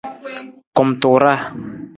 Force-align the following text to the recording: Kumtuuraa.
Kumtuuraa. 0.75 1.39